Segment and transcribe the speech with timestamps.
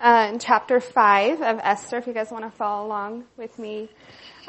[0.00, 3.88] uh, in chapter 5 of Esther, if you guys want to follow along with me.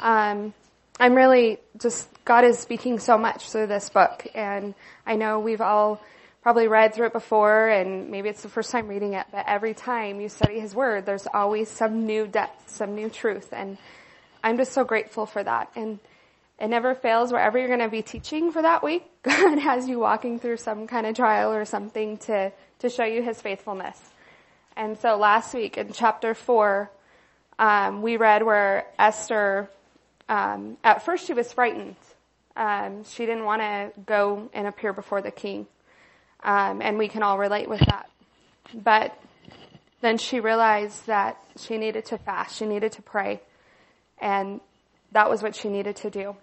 [0.00, 0.54] Um,
[0.98, 4.74] I'm really just, God is speaking so much through this book, and
[5.06, 6.00] I know we've all
[6.42, 9.74] probably read through it before, and maybe it's the first time reading it, but every
[9.74, 13.76] time you study His Word, there's always some new depth, some new truth, and
[14.42, 15.70] I'm just so grateful for that.
[15.76, 15.98] And
[16.58, 19.04] it never fails wherever you're going to be teaching for that week.
[19.22, 23.22] God has you walking through some kind of trial or something to, to show you
[23.22, 24.11] His faithfulness.
[24.76, 26.90] And so last week in chapter four,
[27.58, 29.68] um, we read where Esther,
[30.28, 31.96] um, at first she was frightened.
[32.56, 35.66] Um, she didn't want to go and appear before the king,
[36.42, 38.10] um, and we can all relate with that.
[38.74, 39.18] But
[40.00, 43.40] then she realized that she needed to fast, she needed to pray,
[44.20, 44.60] and
[45.12, 46.36] that was what she needed to do.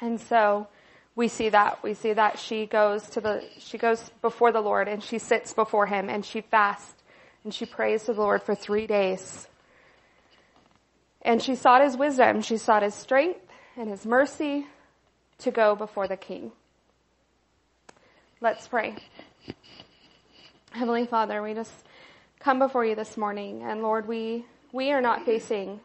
[0.00, 0.68] And so
[1.16, 4.88] we see that we see that she goes to the she goes before the Lord
[4.88, 6.94] and she sits before him and she fasts
[7.44, 9.46] and she prays to the Lord for three days.
[11.22, 13.40] And she sought his wisdom, she sought his strength
[13.76, 14.66] and his mercy
[15.38, 16.52] to go before the king.
[18.40, 18.96] Let's pray.
[20.70, 21.72] Heavenly Father, we just
[22.40, 25.80] come before you this morning and Lord, we, we are not facing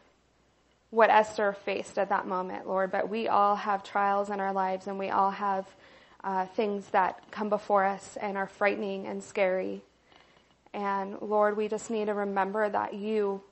[0.90, 4.88] what Esther faced at that moment, Lord, but we all have trials in our lives
[4.88, 5.66] and we all have
[6.22, 9.82] uh, things that come before us and are frightening and scary.
[10.72, 13.42] And Lord, we just need to remember that you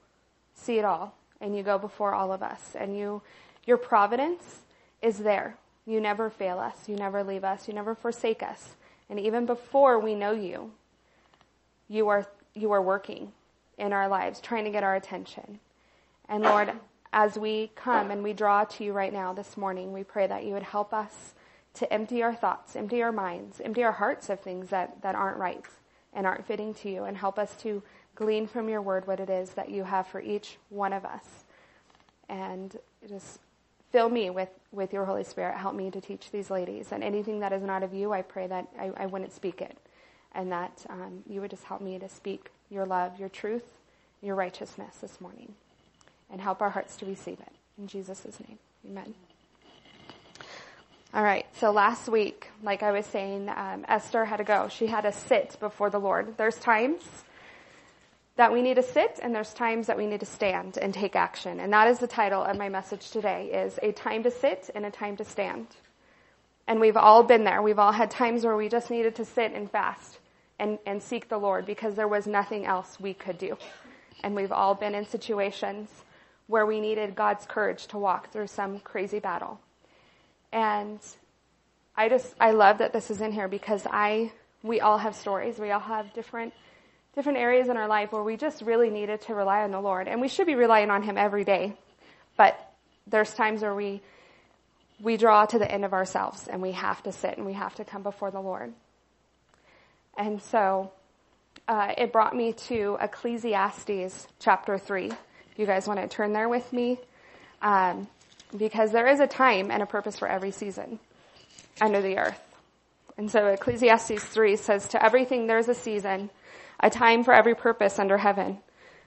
[0.54, 3.22] see it all and you go before all of us and you,
[3.66, 4.60] your providence
[5.02, 5.56] is there.
[5.86, 6.88] You never fail us.
[6.88, 7.66] You never leave us.
[7.66, 8.76] You never forsake us.
[9.08, 10.72] And even before we know you,
[11.88, 13.32] you are, you are working
[13.78, 15.60] in our lives, trying to get our attention.
[16.28, 16.72] And Lord,
[17.12, 20.44] as we come and we draw to you right now this morning, we pray that
[20.44, 21.34] you would help us
[21.74, 25.38] to empty our thoughts, empty our minds, empty our hearts of things that, that aren't
[25.38, 25.64] right
[26.12, 27.82] and aren't fitting to you and help us to
[28.14, 31.44] glean from your word what it is that you have for each one of us.
[32.28, 32.76] And
[33.08, 33.38] just
[33.92, 35.56] fill me with, with your Holy Spirit.
[35.56, 36.92] Help me to teach these ladies.
[36.92, 39.78] And anything that is not of you, I pray that I, I wouldn't speak it.
[40.34, 43.78] And that um, you would just help me to speak your love, your truth,
[44.20, 45.54] your righteousness this morning.
[46.30, 47.52] And help our hearts to receive it.
[47.78, 48.58] In Jesus' name.
[48.86, 49.14] Amen.
[51.14, 51.46] All right.
[51.56, 54.68] So last week, like I was saying, um, Esther had to go.
[54.68, 56.36] She had to sit before the Lord.
[56.36, 57.00] There's times
[58.36, 61.16] that we need to sit and there's times that we need to stand and take
[61.16, 61.60] action.
[61.60, 64.84] And that is the title of my message today is a time to sit and
[64.84, 65.66] a time to stand.
[66.66, 67.62] And we've all been there.
[67.62, 70.18] We've all had times where we just needed to sit and fast
[70.58, 73.56] and, and seek the Lord because there was nothing else we could do.
[74.22, 75.88] And we've all been in situations
[76.48, 79.58] where we needed God's courage to walk through some crazy battle.
[80.52, 81.00] And
[81.96, 84.32] I just, I love that this is in here because I,
[84.62, 85.58] we all have stories.
[85.58, 86.54] We all have different,
[87.14, 90.08] different areas in our life where we just really needed to rely on the Lord.
[90.08, 91.74] And we should be relying on Him every day.
[92.36, 92.58] But
[93.06, 94.00] there's times where we,
[95.00, 97.74] we draw to the end of ourselves and we have to sit and we have
[97.76, 98.72] to come before the Lord.
[100.16, 100.92] And so,
[101.68, 105.10] uh, it brought me to Ecclesiastes chapter 3.
[105.56, 106.98] You guys want to turn there with me?
[107.60, 108.08] Um,
[108.56, 110.98] because there is a time and a purpose for every season
[111.80, 112.40] under the earth.
[113.16, 116.30] And so Ecclesiastes 3 says, to everything there's a season,
[116.80, 118.58] a time for every purpose under heaven,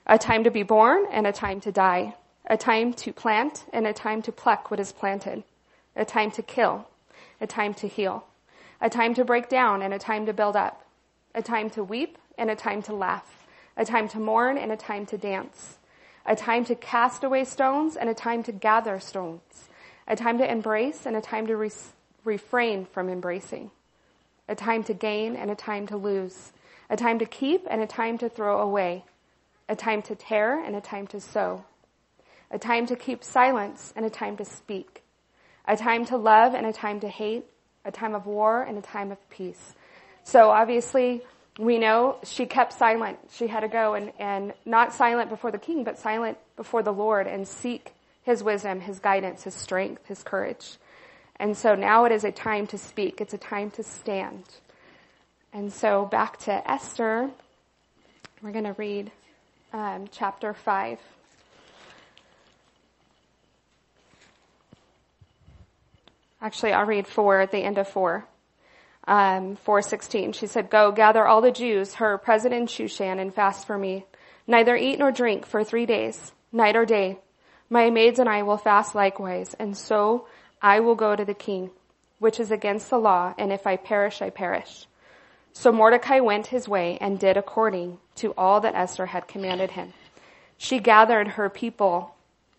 [0.06, 2.16] a time to be born and a time to die,
[2.46, 5.44] a time to plant and a time to pluck what is planted,
[5.96, 6.88] a time to kill,
[7.40, 8.26] a time to heal,
[8.82, 10.86] a time to break down and a time to build up,
[11.34, 13.48] a time to weep and a time to laugh,
[13.78, 15.78] a time to mourn and a time to dance,
[16.26, 19.70] a time to cast away stones and a time to gather stones,
[20.08, 21.72] a time to embrace and a time to re-
[22.24, 23.72] refrain from embracing,
[24.48, 26.52] a time to gain and a time to lose,
[26.90, 29.04] a time to keep and a time to throw away,
[29.68, 31.64] a time to tear and a time to sow,
[32.52, 35.04] a time to keep silence and a time to speak,
[35.68, 37.46] a time to love and a time to hate,
[37.86, 39.74] a time of war and a time of peace.
[40.24, 41.24] So obviously,
[41.58, 43.20] we know she kept silent.
[43.32, 46.94] She had to go and, and not silent before the king, but silent before the
[46.94, 47.94] Lord and seek
[48.24, 50.78] his wisdom, his guidance, his strength, his courage.
[51.38, 53.20] And so now it is a time to speak.
[53.20, 54.44] It's a time to stand.
[55.54, 57.30] And so back to Esther,
[58.42, 59.12] we're going to read
[59.74, 61.00] um, chapter 5.
[66.42, 68.26] Actually, I'll read 4 at the end of 4
[69.08, 70.34] um, 416.
[70.34, 74.06] She said, Go, gather all the Jews, her president Shushan, and fast for me.
[74.48, 77.20] Neither eat nor drink for three days, night or day.
[77.70, 80.28] My maids and I will fast likewise, and so
[80.62, 81.72] I will go to the king,
[82.20, 84.88] which is against the law, and if I perish, I perish.
[85.54, 89.94] So Mordecai went his way and did according to all that Esther had commanded him.
[90.58, 92.16] She gathered her people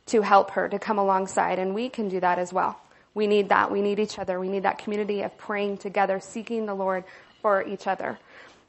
[0.06, 2.81] to help her to come alongside and we can do that as well.
[3.14, 3.70] We need that.
[3.70, 4.40] We need each other.
[4.40, 7.04] We need that community of praying together, seeking the Lord
[7.40, 8.18] for each other.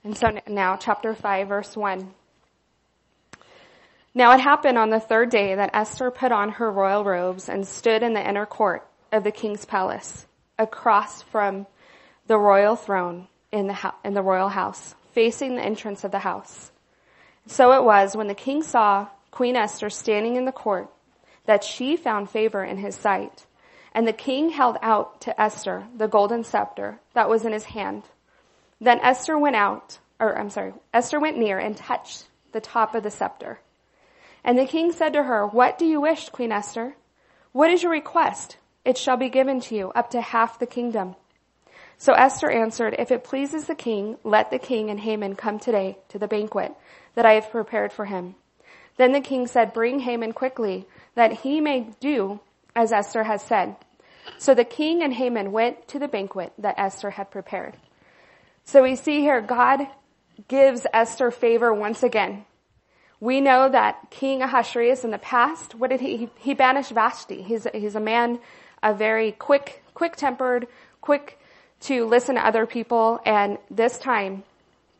[0.03, 2.13] And so now chapter 5 verse 1.
[4.15, 7.67] Now it happened on the third day that Esther put on her royal robes and
[7.67, 10.27] stood in the inner court of the king's palace
[10.59, 11.65] across from
[12.27, 16.71] the royal throne in the, in the royal house, facing the entrance of the house.
[17.47, 20.89] So it was when the king saw Queen Esther standing in the court
[21.45, 23.45] that she found favor in his sight.
[23.93, 28.03] And the king held out to Esther the golden scepter that was in his hand.
[28.81, 33.03] Then Esther went out, or I'm sorry, Esther went near and touched the top of
[33.03, 33.59] the scepter.
[34.43, 36.95] And the king said to her, what do you wish, Queen Esther?
[37.51, 38.57] What is your request?
[38.83, 41.15] It shall be given to you up to half the kingdom.
[41.97, 45.97] So Esther answered, if it pleases the king, let the king and Haman come today
[46.09, 46.73] to the banquet
[47.15, 48.35] that I have prepared for him.
[48.97, 52.41] Then the king said, bring Haman quickly that he may do
[52.75, 53.75] as Esther has said.
[54.37, 57.75] So the king and Haman went to the banquet that Esther had prepared.
[58.63, 59.87] So we see here God
[60.47, 62.45] gives Esther favor once again.
[63.19, 67.41] We know that King Ahasuerus in the past, what did he, he banished Vashti.
[67.41, 68.39] He's, he's a man,
[68.81, 70.67] a very quick, quick tempered,
[70.99, 71.39] quick
[71.81, 73.21] to listen to other people.
[73.25, 74.43] And this time,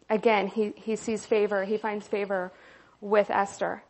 [0.09, 1.65] again, he, he sees favor.
[1.65, 2.51] He finds favor
[3.01, 3.83] with Esther.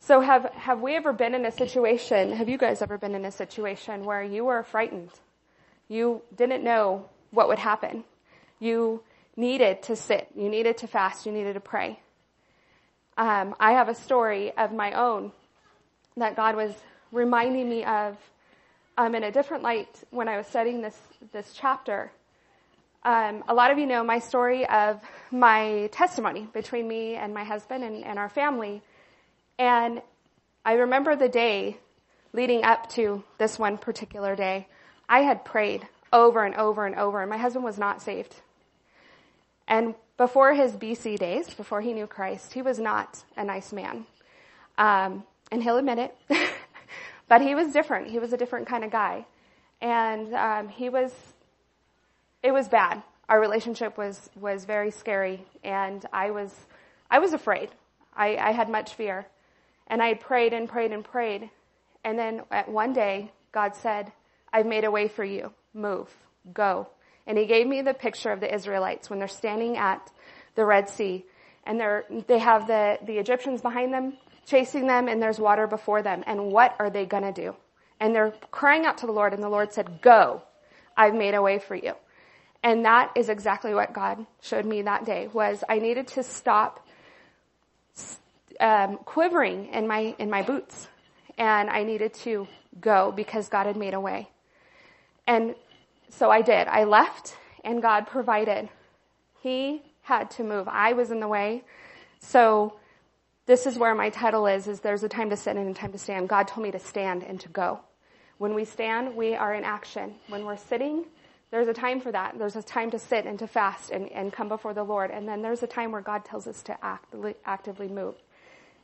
[0.00, 3.24] So have, have we ever been in a situation, have you guys ever been in
[3.24, 5.10] a situation where you were frightened?
[5.88, 8.04] You didn't know what would happen.
[8.58, 9.02] You
[9.36, 10.28] needed to sit.
[10.34, 11.26] You needed to fast.
[11.26, 12.00] You needed to pray
[13.20, 15.30] um, I have a story of my own
[16.16, 16.72] that God was
[17.12, 18.16] reminding me of
[18.96, 20.98] um, in a different light when I was studying this
[21.32, 22.10] this chapter.
[23.04, 27.44] Um, a lot of you know my story of my testimony between me and my
[27.44, 28.80] husband and, and our family,
[29.58, 30.02] and
[30.64, 31.78] I remember the day
[32.32, 34.68] leading up to this one particular day.
[35.08, 38.34] I had prayed over and over and over, and my husband was not saved.
[39.66, 44.04] And before his BC days, before he knew Christ, he was not a nice man.
[44.76, 46.16] Um, and he'll admit it.
[47.28, 48.08] but he was different.
[48.08, 49.24] He was a different kind of guy.
[49.80, 51.12] And um, he was,
[52.42, 53.02] it was bad.
[53.28, 55.44] Our relationship was, was very scary.
[55.64, 56.54] And I was,
[57.10, 57.70] I was afraid.
[58.14, 59.26] I, I had much fear.
[59.90, 61.50] And I prayed and prayed and prayed.
[62.04, 64.10] And then at one day, God said,
[64.52, 65.52] I've made a way for you.
[65.74, 66.08] Move.
[66.54, 66.88] Go.
[67.26, 70.10] And he gave me the picture of the Israelites when they're standing at
[70.54, 71.26] the Red Sea
[71.64, 74.14] and they're, they have the, the Egyptians behind them
[74.46, 76.24] chasing them and there's water before them.
[76.26, 77.54] And what are they gonna do?
[78.00, 80.42] And they're crying out to the Lord and the Lord said, go,
[80.96, 81.92] I've made a way for you.
[82.62, 86.86] And that is exactly what God showed me that day was I needed to stop
[88.60, 90.88] um, quivering in my in my boots,
[91.38, 92.46] and I needed to
[92.80, 94.28] go because God had made a way.
[95.26, 95.54] And
[96.10, 96.68] so I did.
[96.68, 98.68] I left and God provided.
[99.42, 100.68] He had to move.
[100.68, 101.62] I was in the way.
[102.20, 102.76] So
[103.46, 105.92] this is where my title is, is there's a time to sit and a time
[105.92, 106.28] to stand.
[106.28, 107.80] God told me to stand and to go.
[108.38, 110.14] When we stand, we are in action.
[110.28, 111.04] When we're sitting,
[111.50, 112.38] there's a time for that.
[112.38, 115.10] There's a time to sit and to fast and, and come before the Lord.
[115.10, 117.14] And then there's a time where God tells us to act,
[117.44, 118.14] actively move.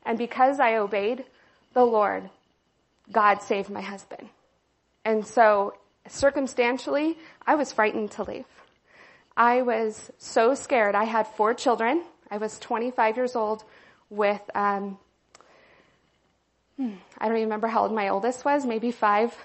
[0.07, 1.25] And because I obeyed
[1.75, 2.31] the Lord,
[3.13, 4.29] God saved my husband.
[5.05, 5.75] And so
[6.09, 8.47] circumstantially, I was frightened to leave.
[9.37, 10.95] I was so scared.
[10.95, 12.03] I had four children.
[12.31, 13.65] I was 25 years old
[14.09, 14.99] with, um,
[16.77, 19.37] hmm, I don't even remember how old my oldest was, maybe five.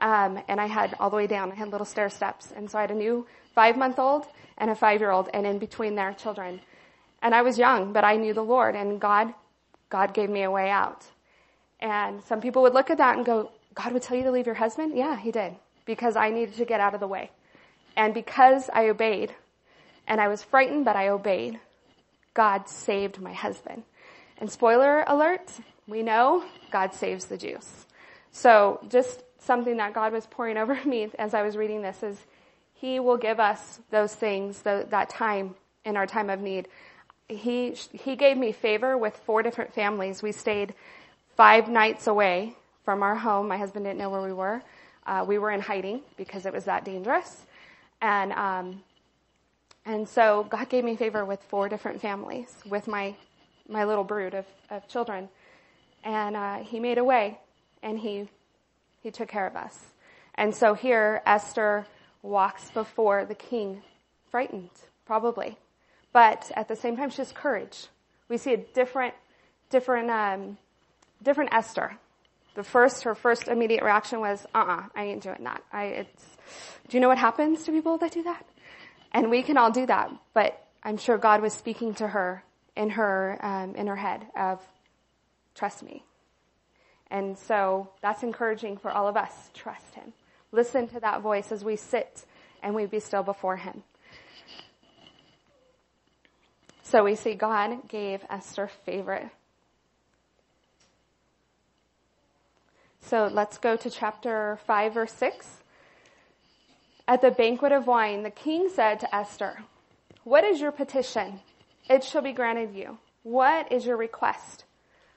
[0.00, 2.52] Um, and I had all the way down, I had little stair steps.
[2.54, 4.26] And so I had a new five month old
[4.58, 6.60] and a five year old and in between their children.
[7.22, 9.32] And I was young, but I knew the Lord and God,
[9.88, 11.04] God gave me a way out.
[11.80, 14.46] And some people would look at that and go, God would tell you to leave
[14.46, 14.96] your husband?
[14.96, 15.54] Yeah, he did
[15.84, 17.30] because I needed to get out of the way.
[17.96, 19.34] And because I obeyed,
[20.06, 21.58] and I was frightened, but I obeyed,
[22.34, 23.82] God saved my husband.
[24.38, 25.50] And spoiler alert,
[25.86, 27.86] we know God saves the Jews.
[28.30, 32.18] So just something that God was pouring over me as I was reading this is
[32.74, 35.54] He will give us those things, that time
[35.84, 36.68] in our time of need.
[37.28, 40.22] He, he gave me favor with four different families.
[40.22, 40.74] We stayed
[41.36, 42.54] five nights away
[42.84, 43.48] from our home.
[43.48, 44.62] My husband didn't know where we were.
[45.06, 47.42] Uh, we were in hiding because it was that dangerous.
[48.00, 48.82] And, um,
[49.84, 53.14] and so God gave me favor with four different families with my,
[53.68, 55.28] my little brood of, of children.
[56.04, 57.38] And, uh, he made a way
[57.82, 58.28] and he,
[59.02, 59.76] he took care of us.
[60.34, 61.86] And so here Esther
[62.22, 63.82] walks before the king
[64.30, 64.70] frightened
[65.04, 65.58] probably.
[66.12, 67.86] But at the same time, she has courage.
[68.28, 69.14] We see a different,
[69.70, 70.58] different, um,
[71.22, 71.96] different Esther.
[72.54, 75.62] The first, her first immediate reaction was, uh-uh, I ain't doing that.
[75.72, 76.24] I, it's,
[76.88, 78.44] do you know what happens to people that do that?
[79.12, 82.42] And we can all do that, but I'm sure God was speaking to her
[82.76, 84.60] in her, um, in her head of,
[85.54, 86.04] trust me.
[87.10, 89.50] And so that's encouraging for all of us.
[89.54, 90.12] Trust Him.
[90.52, 92.24] Listen to that voice as we sit
[92.62, 93.82] and we be still before Him.
[96.90, 99.30] So we see God gave Esther favor.
[103.02, 105.46] So let's go to chapter 5 verse 6.
[107.06, 109.64] At the banquet of wine, the king said to Esther,
[110.24, 111.40] What is your petition?
[111.90, 112.96] It shall be granted you.
[113.22, 114.64] What is your request?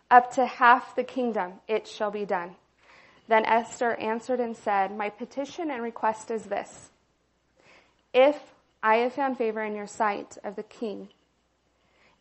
[0.09, 2.55] Up to half the kingdom, it shall be done.
[3.29, 6.89] Then Esther answered and said, My petition and request is this.
[8.13, 8.37] If
[8.83, 11.07] I have found favor in your sight of the king,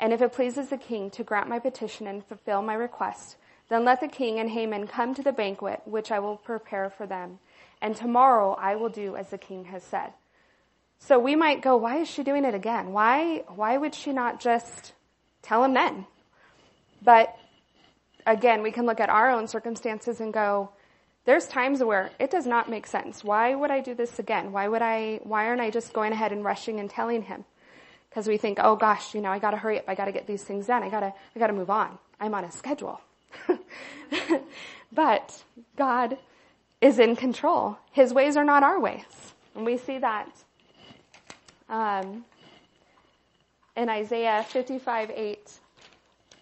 [0.01, 3.37] and if it pleases the king to grant my petition and fulfill my request,
[3.69, 7.07] then let the king and Haman come to the banquet which I will prepare for
[7.07, 7.39] them.
[7.83, 10.13] And tomorrow I will do as the king has said.
[10.99, 12.93] So we might go, why is she doing it again?
[12.93, 14.95] Why, why would she not just
[15.43, 16.07] tell him then?
[17.03, 17.35] But
[18.27, 20.71] again, we can look at our own circumstances and go,
[21.27, 23.23] there's times where it does not make sense.
[23.23, 24.53] Why would I do this again?
[24.53, 27.45] Why would I, why aren't I just going ahead and rushing and telling him?
[28.11, 29.85] Because we think, oh gosh, you know, I gotta hurry up.
[29.89, 30.83] I gotta get these things done.
[30.83, 31.97] I gotta, I gotta move on.
[32.21, 33.01] I'm on a schedule.
[34.93, 35.43] but
[35.77, 36.19] God
[36.81, 37.79] is in control.
[37.93, 39.05] His ways are not our ways.
[39.55, 40.29] And we see that,
[41.69, 42.25] um,
[43.77, 45.53] in Isaiah 55, 8.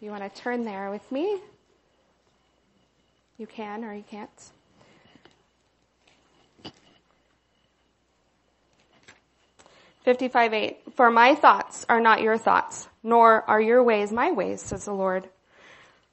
[0.01, 1.39] You want to turn there with me?
[3.37, 4.31] You can or you can't.
[10.09, 10.79] 55 8.
[10.95, 14.95] For my thoughts are not your thoughts, nor are your ways my ways, says the
[14.95, 15.29] Lord.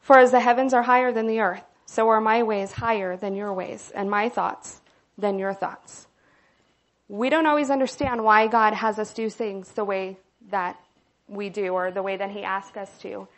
[0.02, 3.36] For as the heavens are higher than the earth, so are my ways higher than
[3.36, 4.82] your ways, and my thoughts
[5.18, 6.08] than your thoughts.
[7.08, 10.18] We don't always understand why God has us do things the way
[10.50, 10.78] that
[11.30, 13.30] we do, or the way that He asks us to.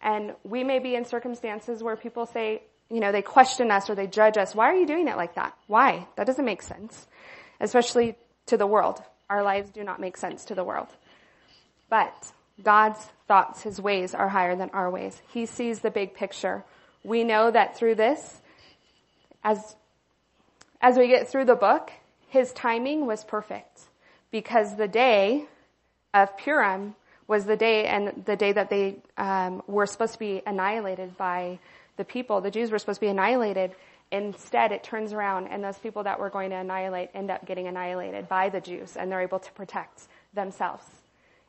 [0.00, 3.94] And we may be in circumstances where people say, you know, they question us or
[3.94, 4.52] they judge us.
[4.52, 5.56] Why are you doing it like that?
[5.68, 6.08] Why?
[6.16, 7.06] That doesn't make sense.
[7.60, 8.16] Especially
[8.46, 9.00] to the world.
[9.32, 10.88] Our lives do not make sense to the world.
[11.88, 15.22] But God's thoughts, His ways are higher than our ways.
[15.32, 16.64] He sees the big picture.
[17.02, 18.42] We know that through this,
[19.42, 19.74] as,
[20.82, 21.90] as we get through the book,
[22.28, 23.80] His timing was perfect
[24.30, 25.46] because the day
[26.12, 26.94] of Purim
[27.26, 31.58] was the day and the day that they um, were supposed to be annihilated by
[31.96, 32.42] the people.
[32.42, 33.74] The Jews were supposed to be annihilated
[34.12, 37.66] Instead, it turns around and those people that we're going to annihilate end up getting
[37.66, 40.02] annihilated by the Jews and they're able to protect
[40.34, 40.84] themselves.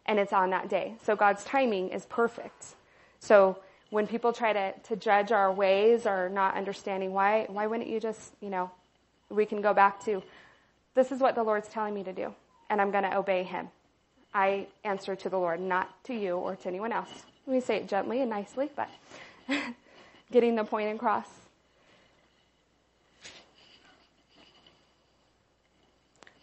[0.06, 0.96] And it's on that day.
[1.04, 2.76] So God's timing is perfect.
[3.20, 7.90] So when people try to, to judge our ways or not understanding why, why wouldn't
[7.90, 8.72] you just, you know,
[9.30, 10.24] we can go back to,
[10.96, 12.34] this is what the Lord's telling me to do
[12.70, 13.68] and I'm going to obey him.
[14.34, 17.12] I answer to the Lord, not to you or to anyone else.
[17.46, 18.90] We say it gently and nicely, but
[20.32, 21.28] getting the point across.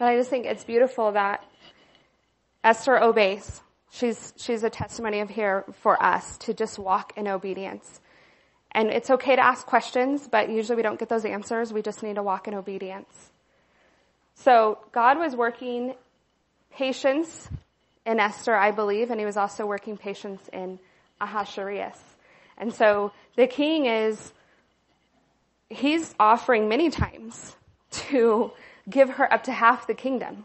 [0.01, 1.45] But I just think it's beautiful that
[2.65, 3.61] Esther obeys.
[3.91, 8.01] She's, she's a testimony of here for us to just walk in obedience.
[8.73, 11.71] And it's okay to ask questions, but usually we don't get those answers.
[11.71, 13.31] We just need to walk in obedience.
[14.37, 15.93] So God was working
[16.73, 17.51] patience
[18.07, 20.79] in Esther, I believe, and he was also working patience in
[21.21, 21.99] Ahasuerus.
[22.57, 24.33] And so the king is,
[25.69, 27.55] he's offering many times
[27.91, 28.53] to
[28.89, 30.45] give her up to half the kingdom.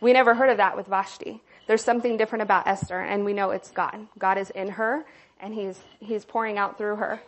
[0.00, 1.40] We never heard of that with Vashti.
[1.66, 4.06] There's something different about Esther and we know it's God.
[4.18, 5.04] God is in her
[5.40, 7.20] and he's, he's pouring out through her.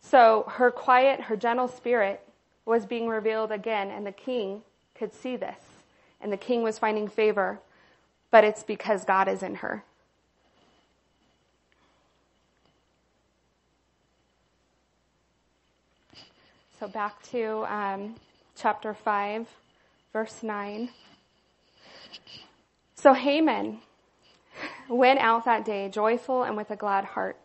[0.00, 2.20] So her quiet, her gentle spirit
[2.66, 4.62] was being revealed again and the king
[4.94, 5.58] could see this
[6.20, 7.60] and the king was finding favor,
[8.30, 9.84] but it's because God is in her.
[16.80, 18.16] So back to um,
[18.56, 19.46] chapter 5
[20.14, 20.88] verse 9.
[22.94, 23.80] So Haman
[24.88, 27.36] went out that day joyful and with a glad heart.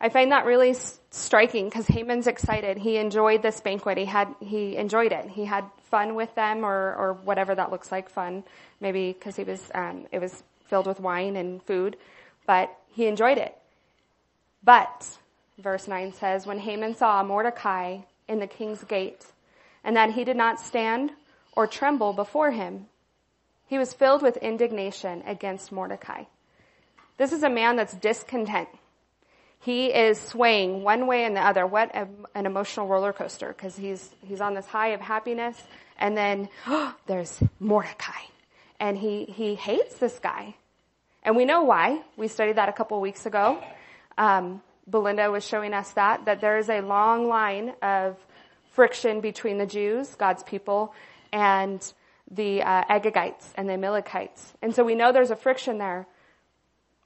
[0.00, 0.74] I find that really
[1.10, 2.78] striking because Haman's excited.
[2.78, 3.98] He enjoyed this banquet.
[3.98, 5.28] He had, he enjoyed it.
[5.28, 8.42] He had fun with them or, or whatever that looks like fun.
[8.80, 11.98] Maybe because he was, um, it was filled with wine and food,
[12.46, 13.54] but he enjoyed it.
[14.64, 15.18] But,
[15.58, 19.26] verse 9 says, when Haman saw Mordecai in the king's gate,
[19.86, 21.12] and that he did not stand
[21.52, 22.86] or tremble before him.
[23.68, 26.24] He was filled with indignation against Mordecai.
[27.16, 28.68] This is a man that's discontent.
[29.60, 31.66] He is swaying one way and the other.
[31.66, 35.56] What a, an emotional roller coaster because he's, he's on this high of happiness
[35.98, 38.26] and then oh, there's Mordecai
[38.80, 40.56] and he, he hates this guy.
[41.22, 42.02] And we know why.
[42.16, 43.62] We studied that a couple weeks ago.
[44.18, 48.16] Um, Belinda was showing us that, that there is a long line of
[48.76, 50.94] friction between the Jews, God's people,
[51.32, 51.82] and
[52.30, 54.52] the uh, Agagites and the Amalekites.
[54.60, 56.06] And so we know there's a friction there.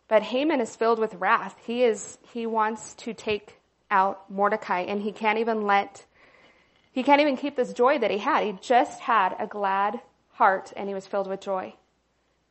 [0.08, 1.56] But Haman is filled with wrath.
[1.64, 3.56] He is, he wants to take
[3.88, 6.04] out Mordecai and he can't even let,
[6.90, 8.42] he can't even keep this joy that he had.
[8.42, 10.00] He just had a glad
[10.32, 11.74] heart and he was filled with joy.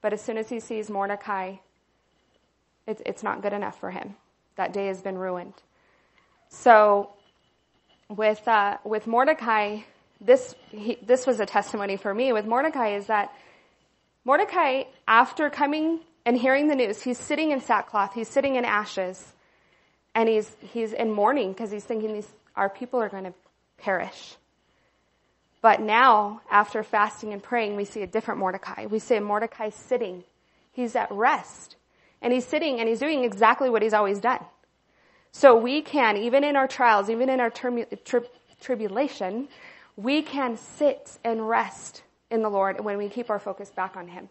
[0.01, 1.55] But as soon as he sees Mordecai,
[2.87, 4.15] it's, it's not good enough for him.
[4.55, 5.55] That day has been ruined.
[6.47, 7.09] So
[8.09, 9.79] with, uh, with Mordecai,
[10.19, 13.31] this, he, this was a testimony for me with Mordecai is that
[14.25, 19.33] Mordecai, after coming and hearing the news, he's sitting in sackcloth, he's sitting in ashes,
[20.13, 23.33] and he's, he's in mourning because he's thinking these, our people are going to
[23.77, 24.35] perish.
[25.61, 28.85] But now, after fasting and praying, we see a different Mordecai.
[28.85, 30.23] We see Mordecai sitting.
[30.71, 31.75] He's at rest.
[32.21, 34.39] And he's sitting and he's doing exactly what he's always done.
[35.31, 37.85] So we can, even in our trials, even in our tri-
[38.61, 39.47] tribulation,
[39.95, 44.07] we can sit and rest in the Lord when we keep our focus back on
[44.07, 44.29] Him.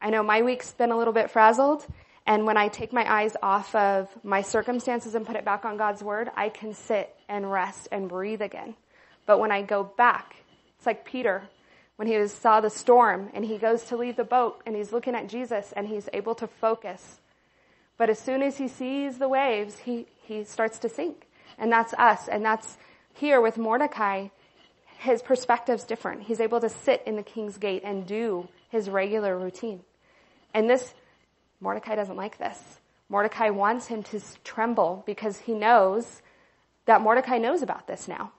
[0.00, 1.86] I know my week's been a little bit frazzled,
[2.26, 5.76] and when I take my eyes off of my circumstances and put it back on
[5.76, 8.74] God's Word, I can sit and rest and breathe again.
[9.26, 10.36] But when I go back,
[10.76, 11.42] it's like Peter
[11.96, 14.92] when he was, saw the storm and he goes to leave the boat and he's
[14.92, 17.20] looking at Jesus and he's able to focus.
[17.96, 21.26] But as soon as he sees the waves, he, he starts to sink.
[21.58, 22.28] And that's us.
[22.28, 22.76] And that's
[23.12, 24.28] here with Mordecai.
[24.98, 26.22] His perspective's different.
[26.22, 29.80] He's able to sit in the king's gate and do his regular routine.
[30.52, 30.94] And this,
[31.60, 32.58] Mordecai doesn't like this.
[33.08, 36.22] Mordecai wants him to tremble because he knows
[36.86, 38.32] that Mordecai knows about this now.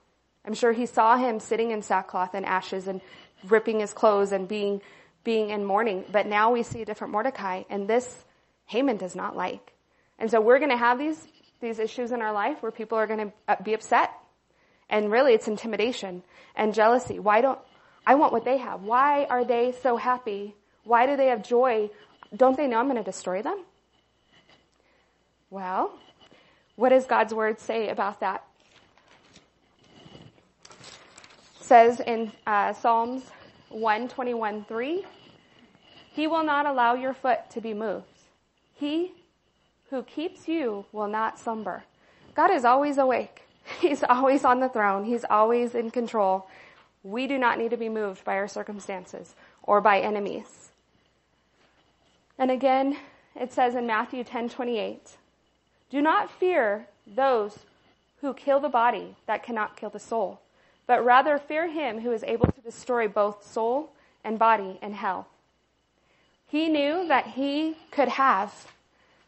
[0.46, 3.02] I'm sure he saw him sitting in sackcloth and ashes and
[3.48, 4.82] ripping his clothes and being,
[5.24, 6.04] being in mourning.
[6.12, 8.26] But now we see a different Mordecai and this
[8.66, 9.74] Haman does not like.
[10.20, 11.28] And so we're going to have these,
[11.62, 14.12] these issues in our life where people are going to uh, be upset.
[14.90, 16.24] And really it's intimidation
[16.56, 17.20] and jealousy.
[17.20, 17.60] Why don't,
[18.06, 18.84] I want what they have.
[18.84, 20.56] Why are they so happy?
[20.84, 21.90] Why do they have joy?
[22.36, 23.64] Don't they know I'm going to destroy them?
[25.50, 25.98] Well,
[26.76, 28.44] what does God's word say about that?
[31.66, 33.24] says in uh, Psalms
[33.70, 35.06] 121 3,
[36.14, 38.06] He will not allow your foot to be moved.
[38.76, 39.14] He
[39.90, 41.84] who keeps you will not slumber.
[42.36, 43.44] God is always awake.
[43.80, 45.06] He's always on the throne.
[45.06, 46.48] He's always in control.
[47.04, 50.70] We do not need to be moved by our circumstances or by enemies.
[52.38, 52.98] And again,
[53.36, 55.18] it says in Matthew 10:28,
[55.90, 57.60] "Do not fear those
[58.22, 60.42] who kill the body that cannot kill the soul,
[60.88, 63.92] but rather fear him who is able to destroy both soul
[64.24, 65.28] and body in hell.
[66.48, 68.72] He knew that he could have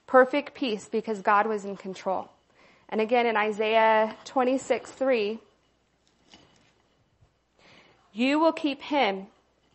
[0.05, 2.29] perfect peace because God was in control.
[2.89, 5.39] And again in Isaiah 26, 3,
[8.13, 9.27] you will keep him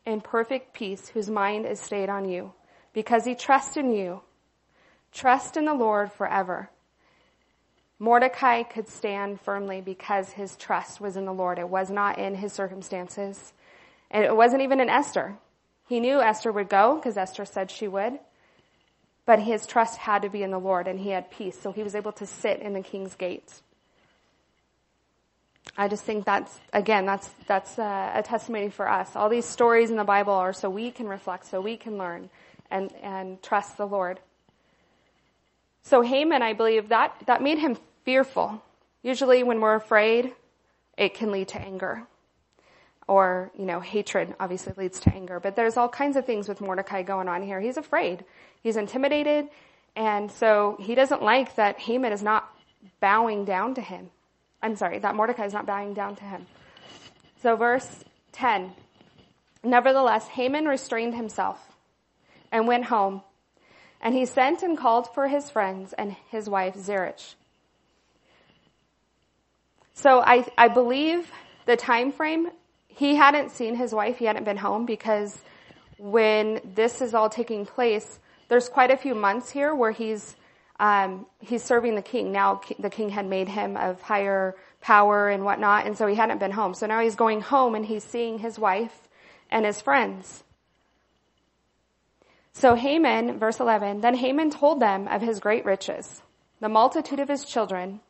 [0.07, 2.52] in perfect peace whose mind is stayed on you
[2.92, 4.22] because he trusts in you.
[5.12, 6.70] Trust in the Lord forever.
[7.98, 11.59] Mordecai could stand firmly because his trust was in the Lord.
[11.59, 13.52] It was not in his circumstances.
[14.11, 15.37] And it wasn't even in Esther.
[15.92, 18.18] He knew Esther would go because Esther said she would.
[19.26, 21.61] But his trust had to be in the Lord and he had peace.
[21.61, 23.62] So he was able to sit in the king's gates.
[25.76, 29.14] I just think that's, again, that's, that's a, a testimony for us.
[29.14, 32.31] All these stories in the Bible are so we can reflect, so we can learn
[32.70, 34.18] and, and trust the Lord.
[35.83, 37.76] So Haman, I believe that, that made him
[38.07, 38.62] fearful.
[39.02, 40.33] Usually when we're afraid,
[40.96, 42.05] it can lead to anger.
[43.12, 45.38] Or, you know, hatred obviously leads to anger.
[45.38, 47.61] But there's all kinds of things with Mordecai going on here.
[47.61, 48.25] He's afraid.
[48.62, 49.51] He's intimidated.
[49.94, 52.51] And so he doesn't like that Haman is not
[53.01, 54.09] bowing down to him.
[54.62, 56.46] I'm sorry, that Mordecai is not bowing down to him.
[57.42, 58.72] So verse 10.
[59.62, 61.59] Nevertheless, Haman restrained himself
[62.51, 63.20] and went home.
[64.01, 67.35] And he sent and called for his friends and his wife Zeresh.
[69.92, 71.31] So I, I believe
[71.66, 72.48] the time frame,
[72.96, 75.40] he hadn't seen his wife, he hadn't been home because
[75.98, 80.37] when this is all taking place, there's quite a few months here where he's,
[80.78, 82.33] um, he's serving the king.
[82.33, 86.38] Now the king had made him of higher power and whatnot, and so he hadn't
[86.38, 86.74] been home.
[86.74, 89.09] So now he's going home and he's seeing his wife
[89.50, 90.44] and his friends.
[92.52, 96.22] So Haman, verse 11, then Haman told them of his great riches,
[96.61, 98.00] the multitude of his children,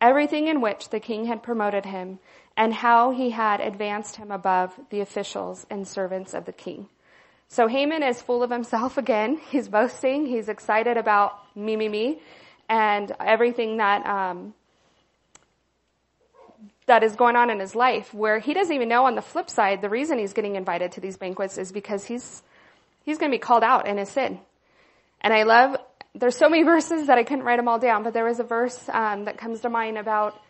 [0.00, 2.18] everything in which the king had promoted him,
[2.56, 6.88] and how he had advanced him above the officials and servants of the king.
[7.48, 9.40] So Haman is full of himself again.
[9.50, 10.26] He's boasting.
[10.26, 12.20] He's excited about me, me, me,
[12.68, 14.54] and everything that um,
[16.86, 18.14] that is going on in his life.
[18.14, 19.04] Where he doesn't even know.
[19.06, 22.42] On the flip side, the reason he's getting invited to these banquets is because he's
[23.04, 24.40] he's going to be called out in his sin.
[25.20, 25.76] And I love.
[26.14, 28.44] There's so many verses that I couldn't write them all down, but there was a
[28.44, 30.40] verse um, that comes to mind about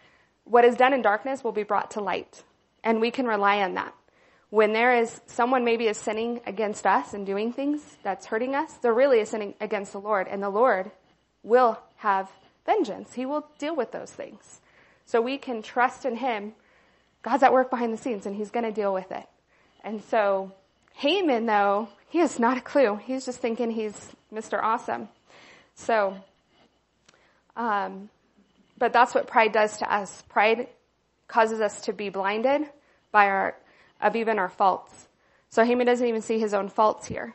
[0.47, 2.43] what is done in darkness will be brought to light,
[2.83, 3.95] and we can rely on that
[4.51, 8.73] when there is someone maybe is sinning against us and doing things that's hurting us,
[8.75, 10.91] they're really sinning against the Lord, and the Lord
[11.43, 12.31] will have
[12.65, 13.13] vengeance.
[13.13, 14.61] He will deal with those things.
[15.05, 16.55] So we can trust in Him.
[17.23, 19.27] God's at work behind the scenes, and He's going to deal with it.
[19.83, 20.53] And so
[20.95, 22.97] Haman, though, he has not a clue.
[22.97, 24.61] He's just thinking he's Mr.
[24.63, 25.09] Awesome.
[25.75, 26.17] So,
[27.57, 28.09] um,
[28.79, 30.23] but that's what pride does to us.
[30.29, 30.69] Pride
[31.29, 32.63] causes us to be blinded
[33.11, 33.57] by our
[34.01, 35.09] of even our faults.
[35.49, 37.35] So Haman doesn't even see his own faults here.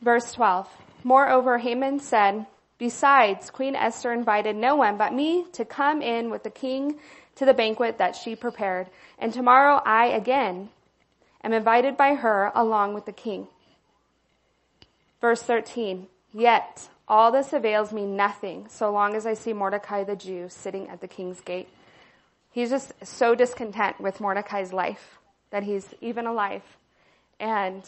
[0.00, 0.68] Verse 12.
[1.02, 2.46] Moreover, Haman said,
[2.78, 7.00] Besides, Queen Esther invited no one but me to come in with the king
[7.34, 10.70] to the banquet that she prepared, and tomorrow I again
[11.42, 13.48] am invited by her along with the king.
[15.20, 16.06] Verse 13.
[16.32, 20.88] Yet all this avails me nothing so long as I see Mordecai the Jew sitting
[20.88, 21.68] at the king's gate.
[22.50, 25.18] He's just so discontent with Mordecai's life
[25.50, 26.62] that he's even alive.
[27.40, 27.82] And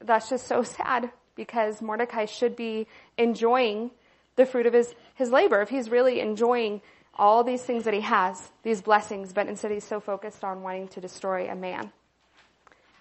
[0.00, 2.86] that's just so sad because Mordecai should be
[3.18, 3.90] enjoying
[4.36, 5.60] the fruit of his, his labor.
[5.60, 6.80] If he's really enjoying
[7.18, 10.88] all these things that he has, these blessings, but instead he's so focused on wanting
[10.88, 11.90] to destroy a man.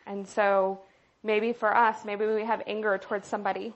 [0.08, 0.79] And so
[1.23, 3.73] maybe for us, maybe we have anger towards somebody.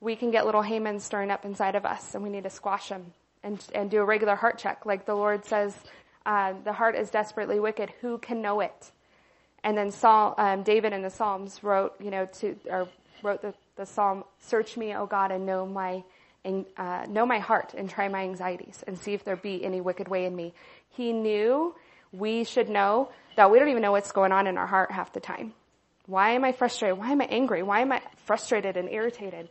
[0.00, 2.88] We can get little Haman stirring up inside of us and we need to squash
[2.88, 4.86] him and, and do a regular heart check.
[4.86, 5.76] Like the Lord says
[6.24, 7.90] uh, the heart is desperately wicked.
[8.00, 8.92] Who can know it?
[9.64, 12.88] And then Saul, um, David in the Psalms wrote, you know, to or
[13.22, 16.04] wrote the, the psalm, "Search me, O God, and know my
[16.76, 20.08] uh, know my heart, and try my anxieties, and see if there be any wicked
[20.08, 20.54] way in me."
[20.90, 21.74] He knew
[22.12, 25.12] we should know that we don't even know what's going on in our heart half
[25.12, 25.52] the time.
[26.06, 26.98] Why am I frustrated?
[26.98, 27.62] Why am I angry?
[27.62, 29.48] Why am I frustrated and irritated?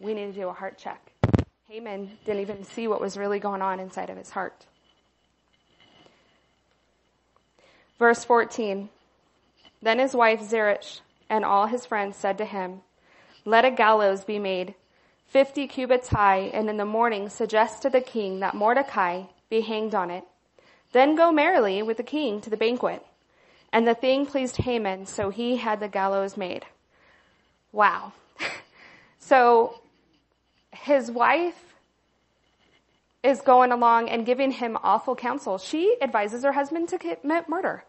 [0.00, 1.12] We need to do a heart check.
[1.68, 4.66] Haman didn't even see what was really going on inside of his heart.
[7.98, 8.88] Verse 14.
[9.80, 12.80] Then his wife Zeresh and all his friends said to him,
[13.44, 14.74] Let a gallows be made,
[15.26, 19.94] fifty cubits high, and in the morning suggest to the king that Mordecai be hanged
[19.94, 20.24] on it.
[20.92, 23.04] Then go merrily with the king to the banquet.
[23.72, 26.64] And the thing pleased Haman, so he had the gallows made.
[27.72, 28.12] Wow.
[29.18, 29.80] so
[30.84, 31.74] his wife
[33.22, 35.56] is going along and giving him awful counsel.
[35.56, 37.84] She advises her husband to commit murder.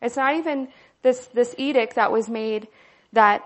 [0.00, 0.68] It's not even
[1.02, 2.68] this, this edict that was made
[3.12, 3.44] that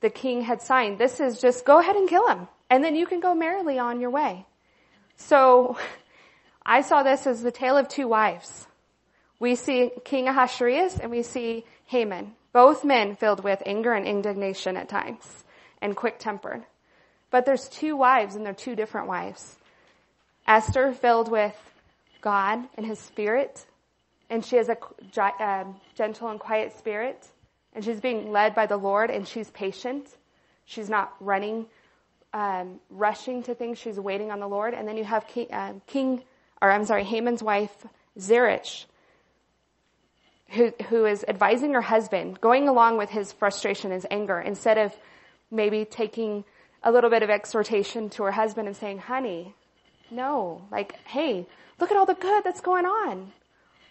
[0.00, 0.98] the king had signed.
[0.98, 4.00] This is just go ahead and kill him and then you can go merrily on
[4.00, 4.46] your way.
[5.16, 5.76] So
[6.64, 8.68] I saw this as the tale of two wives.
[9.40, 14.76] We see King Ahasuerus and we see Haman, both men filled with anger and indignation
[14.76, 15.44] at times
[15.82, 16.64] and quick tempered.
[17.30, 19.56] But there's two wives and they're two different wives.
[20.46, 21.56] Esther filled with
[22.20, 23.66] God and his spirit,
[24.30, 24.76] and she has a
[25.42, 27.26] um, gentle and quiet spirit,
[27.72, 30.08] and she's being led by the Lord, and she's patient.
[30.64, 31.66] She's not running,
[32.32, 33.78] um, rushing to things.
[33.78, 34.74] She's waiting on the Lord.
[34.74, 36.22] And then you have King, um, King
[36.60, 37.86] or I'm sorry, Haman's wife,
[38.18, 38.86] Zeresh,
[40.48, 44.94] who, who is advising her husband, going along with his frustration, his anger, instead of
[45.50, 46.44] maybe taking
[46.82, 49.54] a little bit of exhortation to her husband and saying, honey,
[50.10, 51.46] no, like, hey,
[51.80, 53.32] look at all the good that's going on.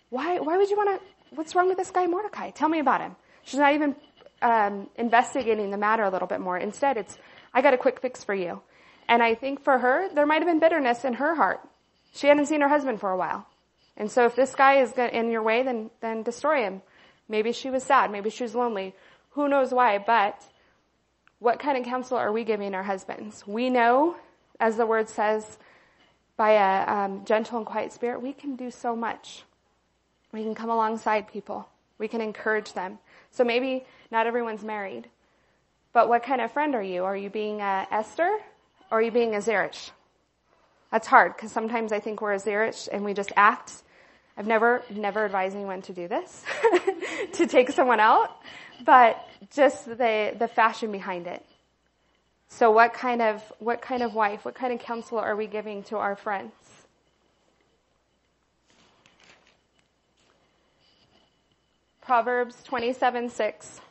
[0.10, 2.52] Why, why would you want to, what's wrong with this guy Mordecai?
[2.52, 3.16] Tell me about him.
[3.44, 3.96] She's not even,
[4.42, 6.58] um, investigating the matter a little bit more.
[6.58, 7.18] Instead, it's,
[7.54, 8.62] I got a quick fix for you.
[9.08, 11.62] And I think for her, there might have been bitterness in her heart.
[12.14, 13.48] She hadn't seen her husband for a while.
[13.98, 16.82] And so if this guy is in your way, then, then destroy him.
[17.28, 18.12] Maybe she was sad.
[18.12, 18.94] Maybe she was lonely.
[19.32, 20.42] Who knows why, but
[21.46, 23.46] what kind of counsel are we giving our husbands?
[23.46, 24.16] We know,
[24.60, 25.60] as the word says,
[26.38, 29.44] by a um, gentle and quiet spirit, we can do so much.
[30.32, 31.70] We can come alongside people.
[32.00, 32.98] We can encourage them.
[33.30, 35.08] So maybe not everyone's married,
[35.94, 37.04] but what kind of friend are you?
[37.04, 38.40] Are you being a Esther
[38.90, 39.92] or are you being a Zeresh?
[40.92, 43.84] That's hard because sometimes I think we're a Zeresh and we just act.
[44.36, 46.44] I've never, never advised anyone to do this,
[47.34, 48.36] to take someone out,
[48.84, 51.46] but just the, the fashion behind it.
[52.48, 55.84] So what kind of, what kind of wife, what kind of counsel are we giving
[55.84, 56.54] to our friends?
[62.02, 63.82] Proverbs 27, 6.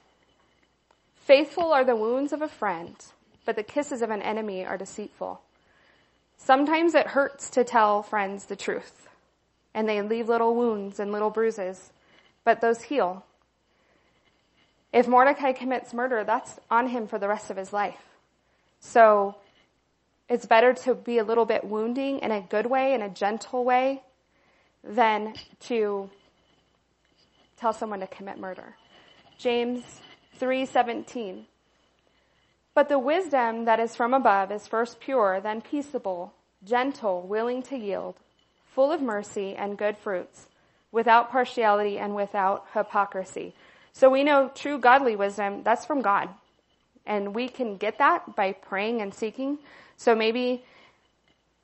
[1.17, 2.95] Faithful are the wounds of a friend,
[3.45, 5.41] but the kisses of an enemy are deceitful.
[6.37, 9.09] Sometimes it hurts to tell friends the truth,
[9.75, 11.93] and they leave little wounds and little bruises,
[12.45, 13.25] but those heal.
[14.95, 17.99] If Mordecai commits murder, that's on him for the rest of his life.
[18.79, 19.35] So
[20.29, 23.65] it's better to be a little bit wounding in a good way, in a gentle
[23.65, 24.05] way,
[24.85, 26.09] than to
[27.57, 28.77] tell someone to commit murder.
[29.37, 30.01] James
[30.39, 31.47] 3:17
[32.73, 37.77] But the wisdom that is from above is first pure, then peaceable, gentle, willing to
[37.77, 38.15] yield,
[38.65, 40.47] full of mercy and good fruits,
[40.93, 43.57] without partiality and without hypocrisy.
[43.95, 46.29] So we know true godly wisdom, that's from God.
[47.07, 49.59] And we can get that by praying and seeking.
[49.97, 50.65] So maybe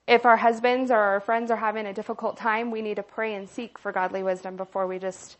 [0.07, 3.35] if our husbands or our friends are having a difficult time, we need to pray
[3.35, 5.39] and seek for godly wisdom before we just,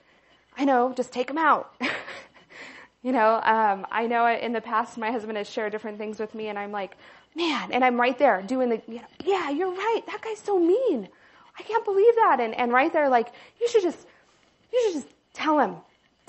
[0.59, 1.73] I know, just take them out.
[3.03, 6.35] you know, um, I know in the past my husband has shared different things with
[6.35, 6.97] me and I'm like,
[7.37, 10.03] man, and I'm right there doing the, you know, yeah, you're right.
[10.07, 11.09] That guy's so mean.
[11.57, 12.39] I can't believe that.
[12.41, 13.29] And, and right there, like,
[13.61, 14.07] you should just,
[14.73, 15.77] you should just tell him,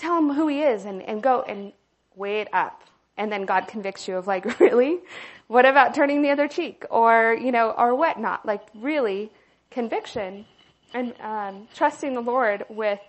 [0.02, 1.72] tell him who he is and, and go and
[2.16, 2.84] wait up.
[3.18, 5.00] And then God convicts you of like, really?
[5.48, 6.86] What about turning the other cheek?
[6.90, 8.46] Or, you know, or whatnot?
[8.46, 9.32] Like really
[9.70, 10.46] conviction
[10.94, 13.00] and um, trusting the Lord with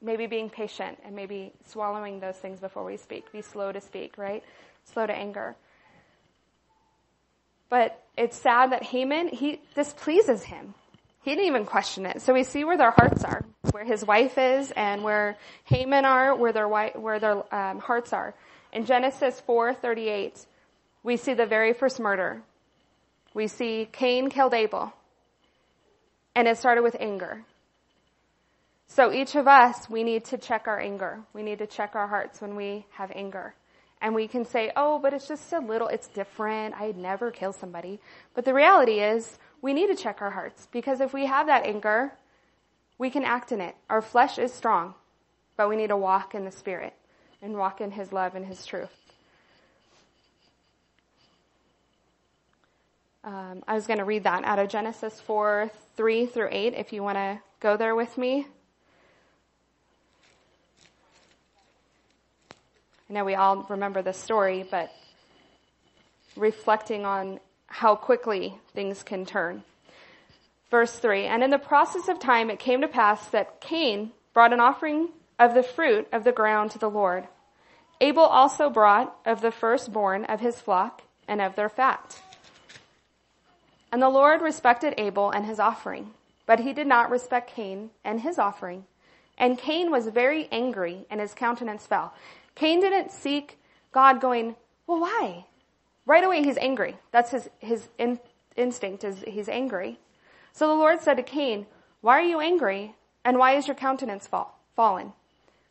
[0.00, 3.30] maybe being patient and maybe swallowing those things before we speak.
[3.32, 4.44] Be slow to speak, right?
[4.84, 5.56] Slow to anger.
[7.68, 10.74] But it's sad that Haman, he displeases him.
[11.24, 12.20] He didn't even question it.
[12.20, 16.36] So we see where their hearts are, where his wife is, and where Haman are,
[16.36, 18.34] where their where their um, hearts are.
[18.74, 20.44] In Genesis 4:38,
[21.02, 22.42] we see the very first murder.
[23.32, 24.92] We see Cain killed Abel,
[26.34, 27.42] and it started with anger.
[28.86, 31.20] So each of us, we need to check our anger.
[31.32, 33.54] We need to check our hearts when we have anger.
[34.02, 36.74] And we can say, oh, but it's just a little, it's different.
[36.78, 37.98] I'd never kill somebody.
[38.34, 41.64] But the reality is, we need to check our hearts because if we have that
[41.64, 42.12] anger,
[42.98, 43.74] we can act in it.
[43.88, 44.92] Our flesh is strong,
[45.56, 46.92] but we need to walk in the Spirit
[47.40, 48.90] and walk in His love and His truth.
[53.24, 56.92] Um, I was going to read that out of Genesis 4, 3 through 8, if
[56.92, 58.46] you want to go there with me.
[63.08, 64.92] I know we all remember this story, but
[66.36, 67.40] reflecting on
[67.74, 69.64] how quickly things can turn.
[70.70, 74.52] Verse 3 And in the process of time it came to pass that Cain brought
[74.52, 75.08] an offering
[75.40, 77.26] of the fruit of the ground to the Lord.
[78.00, 82.22] Abel also brought of the firstborn of his flock and of their fat.
[83.90, 86.12] And the Lord respected Abel and his offering,
[86.46, 88.84] but he did not respect Cain and his offering.
[89.36, 92.14] And Cain was very angry and his countenance fell.
[92.54, 93.58] Cain didn't seek
[93.90, 94.54] God going,
[94.86, 95.46] well, why?
[96.06, 96.96] Right away he's angry.
[97.12, 98.20] That's his, his in,
[98.56, 99.98] instinct is he's angry.
[100.52, 101.66] So the Lord said to Cain,
[102.00, 102.94] why are you angry?
[103.24, 105.12] And why is your countenance fall, fallen?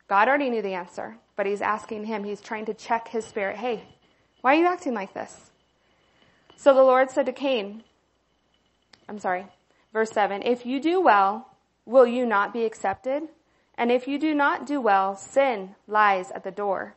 [0.08, 3.58] God already knew the answer, but he's asking him, he's trying to check his spirit.
[3.58, 3.84] Hey,
[4.41, 5.52] why are you acting like this?
[6.56, 7.84] So the Lord said to Cain,
[9.08, 9.46] I'm sorry,
[9.91, 11.50] verse 7, if you do well,
[11.86, 13.24] will you not be accepted?
[13.76, 16.96] And if you do not do well, sin lies at the door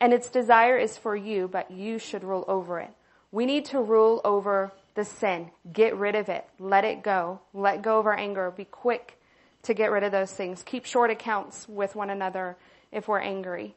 [0.00, 2.90] and its desire is for you, but you should rule over it.
[3.32, 5.50] We need to rule over the sin.
[5.72, 6.46] Get rid of it.
[6.58, 7.40] Let it go.
[7.54, 8.50] Let go of our anger.
[8.50, 9.18] Be quick
[9.62, 10.62] to get rid of those things.
[10.62, 12.56] Keep short accounts with one another
[12.92, 13.74] if we're angry.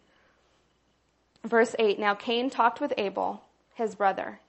[1.43, 3.41] Verse 8, now Cain talked with Abel,
[3.73, 4.39] his brother.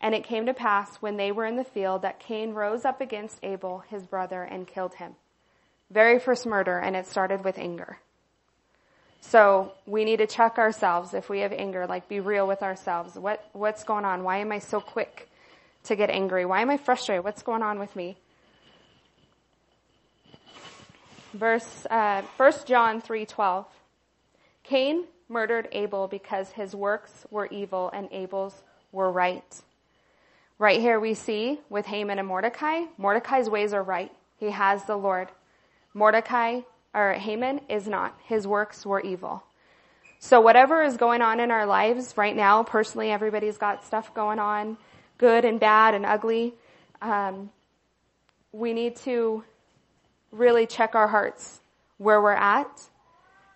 [0.00, 3.00] And it came to pass when they were in the field that Cain rose up
[3.00, 5.14] against Abel, his brother, and killed him.
[5.90, 7.98] Very first murder, and it started with anger.
[9.26, 13.18] So we need to check ourselves if we have anger, like be real with ourselves.
[13.18, 14.22] What, what's going on?
[14.22, 15.28] Why am I so quick
[15.84, 16.44] to get angry?
[16.44, 17.24] Why am I frustrated?
[17.24, 18.16] What's going on with me?
[21.32, 23.64] Verse, uh, 1 John 3.12.
[24.62, 29.62] Cain murdered Abel because his works were evil and Abel's were right.
[30.58, 34.12] Right here we see with Haman and Mordecai, Mordecai's ways are right.
[34.36, 35.28] He has the Lord.
[35.94, 36.60] Mordecai
[36.94, 38.18] or Haman is not.
[38.24, 39.42] His works were evil.
[40.18, 44.38] So whatever is going on in our lives right now, personally, everybody's got stuff going
[44.38, 44.78] on,
[45.18, 46.54] good and bad and ugly.
[47.02, 47.50] Um,
[48.52, 49.44] we need to
[50.30, 51.60] really check our hearts.
[51.98, 52.82] where we're at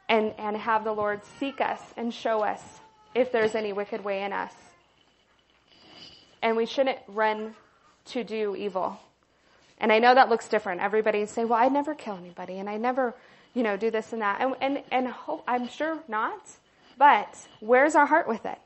[0.09, 2.62] and, and have the Lord seek us and show us
[3.14, 4.53] if there's any wicked way in us.
[6.40, 7.55] And we shouldn't run
[8.07, 8.98] to do evil.
[9.81, 10.81] And I know that looks different.
[10.81, 13.14] Everybody say, well, I never kill anybody and I never,
[13.55, 14.41] you know, do this and that.
[14.41, 16.41] And, and, and hope, I'm sure not.
[16.99, 17.29] But
[17.61, 18.59] where's our heart with it?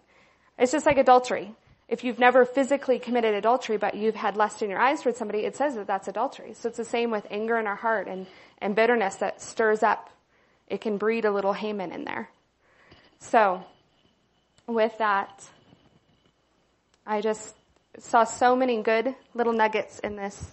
[0.59, 1.55] It's just like adultery.
[1.89, 5.41] If you've never physically committed adultery, but you've had lust in your eyes towards somebody,
[5.41, 6.55] it says that that's adultery.
[6.55, 8.27] So it's the same with anger in our heart and,
[8.59, 10.09] and bitterness that stirs up.
[10.69, 12.31] It can breed a little Haman in there.
[13.19, 13.63] So,
[14.67, 15.45] with that,
[17.07, 17.55] I just
[17.99, 20.53] saw so many good little nuggets in this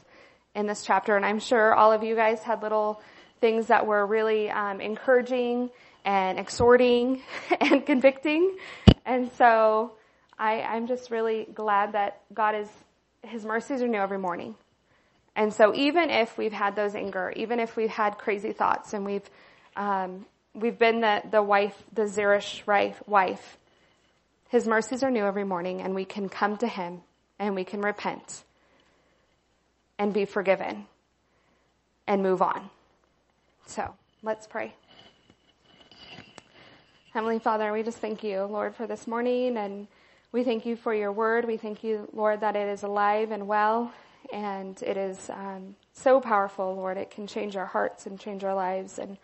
[0.55, 3.01] in this chapter, and I'm sure all of you guys had little
[3.39, 5.69] things that were really um, encouraging
[6.05, 7.21] and exhorting
[7.61, 8.57] and convicting.
[9.05, 9.93] And so
[10.37, 12.69] I, I'm just really glad that God is
[13.23, 14.55] His mercies are new every morning.
[15.35, 19.05] And so even if we've had those anger, even if we've had crazy thoughts, and
[19.05, 19.29] we've
[19.75, 22.65] um, we've been the the wife, the Zeresh
[23.07, 23.57] wife,
[24.49, 27.01] His mercies are new every morning, and we can come to Him
[27.37, 28.43] and we can repent
[29.99, 30.85] and be forgiven
[32.07, 32.69] and move on.
[33.67, 34.73] So let's pray.
[37.13, 39.87] Heavenly Father, we just thank you, Lord, for this morning and
[40.31, 41.45] we thank you for your word.
[41.45, 43.91] We thank you, Lord, that it is alive and well
[44.31, 46.97] and it is um, so powerful, Lord.
[46.97, 48.99] It can change our hearts and change our lives.
[48.99, 49.17] And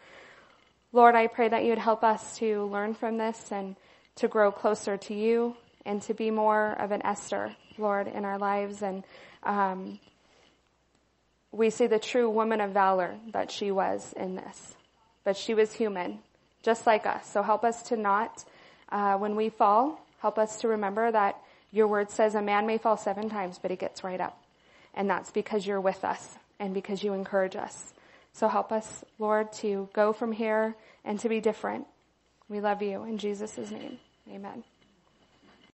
[0.91, 3.75] Lord, I pray that you would help us to learn from this and
[4.15, 8.39] to grow closer to you and to be more of an Esther, Lord, in our
[8.39, 8.81] lives.
[8.81, 9.03] And
[9.43, 9.99] um,
[11.55, 14.75] we see the true woman of valor that she was in this.
[15.23, 16.19] But she was human,
[16.63, 17.29] just like us.
[17.31, 18.43] So help us to not,
[18.89, 21.39] uh, when we fall, help us to remember that
[21.71, 24.37] your word says a man may fall seven times, but he gets right up.
[24.93, 27.93] And that's because you're with us and because you encourage us.
[28.33, 31.87] So help us, Lord, to go from here and to be different.
[32.49, 33.97] We love you in Jesus' name.
[34.29, 34.63] Amen.